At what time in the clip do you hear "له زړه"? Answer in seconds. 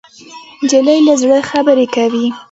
1.07-1.37